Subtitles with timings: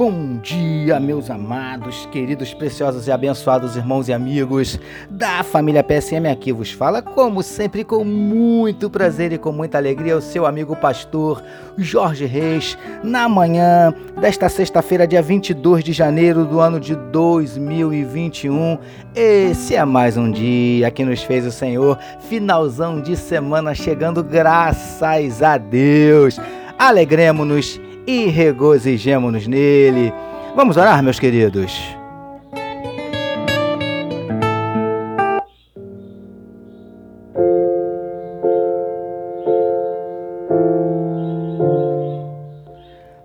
[0.00, 4.80] Bom dia, meus amados, queridos, preciosos e abençoados irmãos e amigos
[5.10, 6.26] da família PSM.
[6.26, 10.74] Aqui vos fala, como sempre, com muito prazer e com muita alegria, o seu amigo
[10.74, 11.42] pastor
[11.76, 18.78] Jorge Reis, na manhã desta sexta-feira, dia 22 de janeiro do ano de 2021.
[19.14, 25.42] Esse é mais um dia que nos fez o Senhor, finalzão de semana chegando, graças
[25.42, 26.40] a Deus.
[26.78, 30.12] Alegremos-nos e regozijemo-nos nele.
[30.56, 31.99] Vamos orar, meus queridos.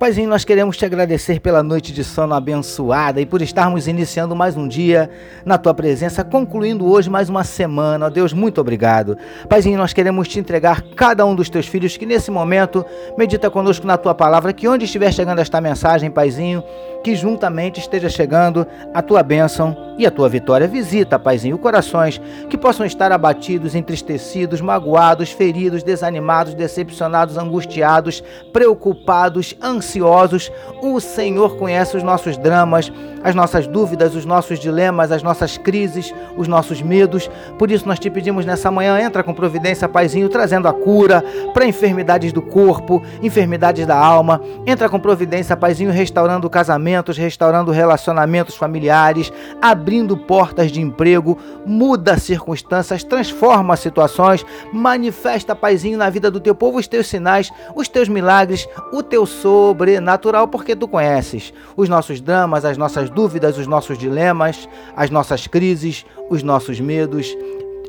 [0.00, 4.56] Paizinho, nós queremos te agradecer pela noite de sono abençoada e por estarmos iniciando mais
[4.56, 5.10] um dia
[5.44, 8.06] na tua presença, concluindo hoje mais uma semana.
[8.06, 9.18] Ó Deus, muito obrigado.
[9.46, 12.82] Paizinho, nós queremos te entregar cada um dos teus filhos que nesse momento
[13.18, 16.64] medita conosco na tua palavra, que onde estiver chegando esta mensagem, Paizinho,
[17.04, 20.66] que juntamente esteja chegando a tua bênção e a tua vitória.
[20.66, 29.89] Visita, Paizinho, corações que possam estar abatidos, entristecidos, magoados, feridos, desanimados, decepcionados, angustiados, preocupados, ansiosos
[29.90, 35.58] ansiosos, o Senhor conhece os nossos dramas, as nossas dúvidas, os nossos dilemas, as nossas
[35.58, 37.30] crises, os nossos medos.
[37.58, 41.66] Por isso nós te pedimos nessa manhã, entra com providência, Paizinho, trazendo a cura para
[41.66, 44.40] enfermidades do corpo, enfermidades da alma.
[44.66, 53.04] Entra com providência, Paizinho, restaurando casamentos, restaurando relacionamentos familiares, abrindo portas de emprego, muda circunstâncias,
[53.04, 58.68] transforma situações, manifesta, Paizinho, na vida do teu povo os teus sinais, os teus milagres,
[58.92, 63.96] o teu sobre sobrenatural, porque tu conheces os nossos dramas, as nossas dúvidas, os nossos
[63.96, 67.34] dilemas, as nossas crises, os nossos medos.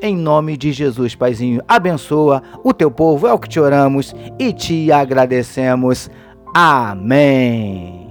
[0.02, 4.54] Em nome de Jesus, Paizinho, abençoa o teu povo, é o que te oramos e
[4.54, 6.10] te agradecemos.
[6.54, 8.02] Amém.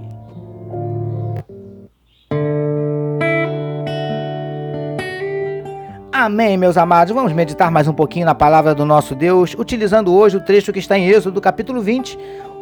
[6.13, 7.11] Amém, meus amados.
[7.15, 10.77] Vamos meditar mais um pouquinho na palavra do nosso Deus, utilizando hoje o trecho que
[10.77, 12.15] está em Êxodo, capítulo 20,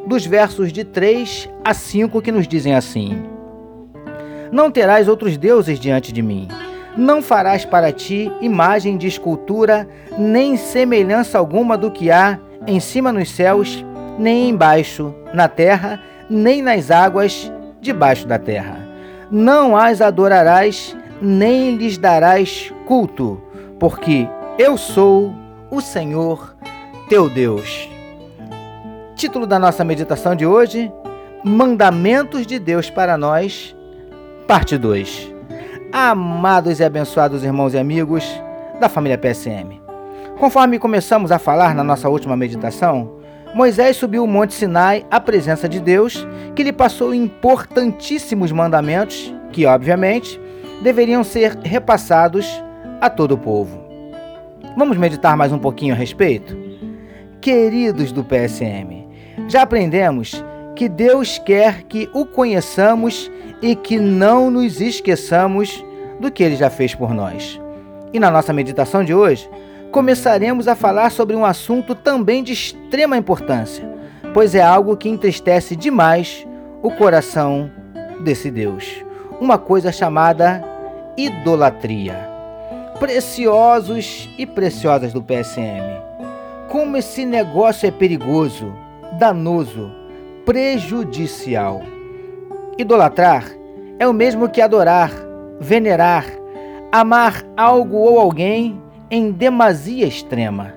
[0.09, 3.23] dos versos de 3 a 5 que nos dizem assim:
[4.51, 6.47] Não terás outros deuses diante de mim.
[6.97, 9.87] Não farás para ti imagem de escultura,
[10.17, 13.85] nem semelhança alguma do que há em cima nos céus,
[14.17, 17.49] nem embaixo na terra, nem nas águas
[17.79, 18.79] debaixo da terra.
[19.29, 23.39] Não as adorarás, nem lhes darás culto,
[23.79, 24.27] porque
[24.57, 25.31] eu sou
[25.69, 26.55] o Senhor
[27.07, 27.98] teu Deus.
[29.19, 30.89] Título da nossa meditação de hoje:
[31.43, 33.75] Mandamentos de Deus para nós,
[34.47, 35.35] parte 2.
[35.91, 38.23] Amados e abençoados irmãos e amigos
[38.79, 39.81] da família PSM.
[40.39, 43.19] Conforme começamos a falar na nossa última meditação,
[43.53, 46.25] Moisés subiu o Monte Sinai à presença de Deus,
[46.55, 50.39] que lhe passou importantíssimos mandamentos que, obviamente,
[50.81, 52.47] deveriam ser repassados
[53.01, 53.83] a todo o povo.
[54.77, 56.57] Vamos meditar mais um pouquinho a respeito?
[57.41, 58.98] Queridos do PSM,
[59.49, 60.43] já aprendemos
[60.75, 63.29] que Deus quer que o conheçamos
[63.61, 65.83] e que não nos esqueçamos
[66.19, 67.59] do que ele já fez por nós.
[68.13, 69.49] E na nossa meditação de hoje,
[69.91, 73.89] começaremos a falar sobre um assunto também de extrema importância,
[74.33, 76.47] pois é algo que entristece demais
[76.83, 77.71] o coração
[78.21, 79.03] desse Deus.
[79.41, 80.63] Uma coisa chamada
[81.17, 82.29] idolatria.
[82.99, 86.01] Preciosos e preciosas do PSM,
[86.67, 88.73] como esse negócio é perigoso
[89.17, 89.91] danoso,
[90.45, 91.81] prejudicial.
[92.77, 93.45] Idolatrar
[93.97, 95.11] é o mesmo que adorar,
[95.59, 96.25] venerar,
[96.91, 98.81] amar algo ou alguém
[99.11, 100.73] em demasia extrema.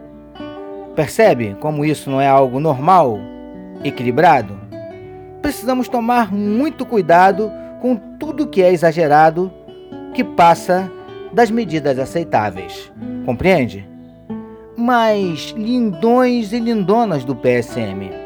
[0.96, 3.18] Percebe como isso não é algo normal,
[3.84, 4.58] equilibrado?
[5.40, 9.52] Precisamos tomar muito cuidado com tudo que é exagerado,
[10.14, 10.90] que passa
[11.32, 12.92] das medidas aceitáveis.
[13.24, 13.88] Compreende?
[14.76, 18.21] Mas lindões e lindonas do PSM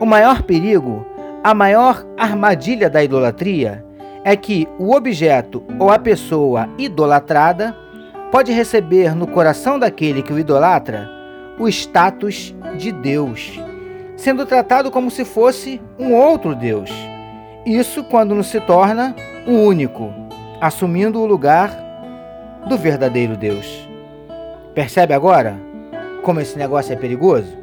[0.00, 1.06] o maior perigo,
[1.44, 3.84] a maior armadilha da idolatria
[4.24, 7.76] é que o objeto ou a pessoa idolatrada
[8.32, 11.08] pode receber no coração daquele que o idolatra
[11.58, 13.60] o status de Deus,
[14.16, 16.90] sendo tratado como se fosse um outro Deus.
[17.66, 19.14] Isso quando não se torna
[19.46, 20.10] o único,
[20.58, 21.70] assumindo o lugar
[22.66, 23.86] do verdadeiro Deus.
[24.74, 25.54] Percebe agora
[26.22, 27.59] como esse negócio é perigoso?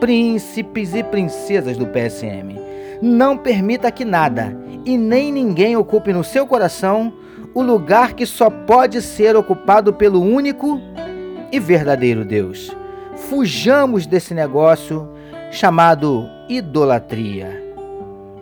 [0.00, 2.58] Príncipes e princesas do PSM.
[3.02, 7.12] Não permita que nada e nem ninguém ocupe no seu coração
[7.54, 10.80] o lugar que só pode ser ocupado pelo único
[11.52, 12.74] e verdadeiro Deus.
[13.16, 15.08] Fujamos desse negócio
[15.50, 17.62] chamado idolatria.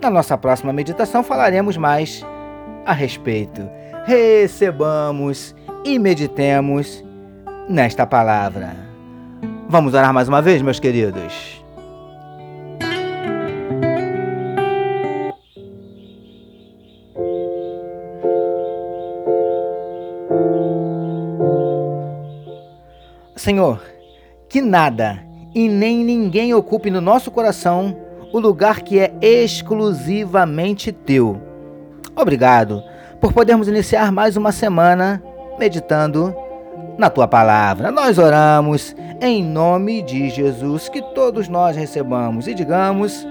[0.00, 2.24] Na nossa próxima meditação falaremos mais
[2.86, 3.68] a respeito.
[4.04, 5.54] Recebamos
[5.84, 7.04] e meditemos
[7.68, 8.87] nesta palavra.
[9.70, 11.62] Vamos orar mais uma vez, meus queridos.
[23.36, 23.82] Senhor,
[24.48, 25.22] que nada
[25.54, 27.94] e nem ninguém ocupe no nosso coração
[28.32, 31.42] o lugar que é exclusivamente teu.
[32.16, 32.82] Obrigado
[33.20, 35.22] por podermos iniciar mais uma semana
[35.58, 36.34] meditando
[36.98, 37.90] na tua palavra.
[37.90, 43.26] Nós oramos em nome de Jesus, que todos nós recebamos e digamos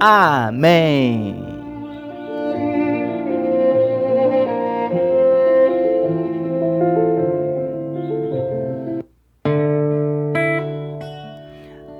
[0.00, 1.56] amém.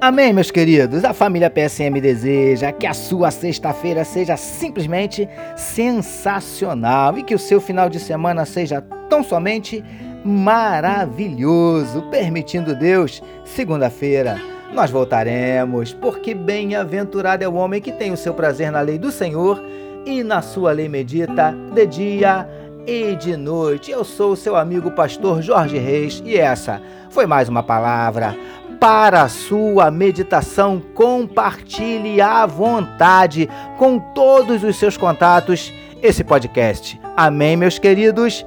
[0.07, 1.05] Amém, meus queridos.
[1.05, 7.61] A família PSM deseja que a sua sexta-feira seja simplesmente sensacional e que o seu
[7.61, 8.81] final de semana seja
[9.11, 9.83] tão somente
[10.27, 12.03] maravilhoso.
[12.11, 14.41] Permitindo Deus, segunda-feira
[14.73, 19.11] nós voltaremos, porque bem-aventurado é o homem que tem o seu prazer na lei do
[19.11, 19.63] Senhor
[20.05, 22.49] e na sua lei medita de dia
[22.87, 23.91] e de noite.
[23.91, 28.37] Eu sou o seu amigo pastor Jorge Reis e essa foi mais uma palavra
[28.81, 30.83] para a sua meditação.
[30.95, 33.49] Compartilhe à vontade
[33.79, 35.73] com todos os seus contatos
[36.03, 37.01] esse podcast.
[37.17, 38.45] Amém, meus queridos?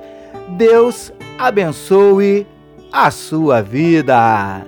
[0.58, 2.48] Deus abençoe
[2.92, 4.66] a sua vida.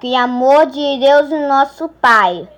[0.00, 2.48] Que amor de Deus, nosso Pai,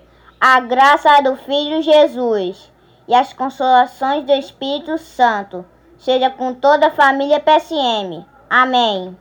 [0.41, 2.73] a graça do Filho Jesus
[3.07, 5.65] e as consolações do Espírito Santo
[5.99, 8.25] seja com toda a família PSM.
[8.49, 9.17] Amém.